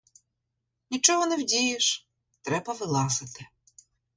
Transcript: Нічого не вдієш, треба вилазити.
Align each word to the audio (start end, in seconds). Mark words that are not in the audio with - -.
Нічого 0.91 1.25
не 1.25 1.35
вдієш, 1.35 2.07
треба 2.41 2.73
вилазити. 2.73 3.47